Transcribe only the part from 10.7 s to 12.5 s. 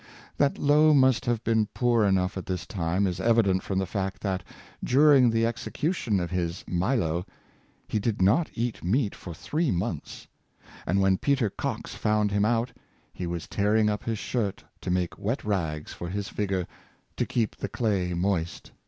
and when Peter Coxe found him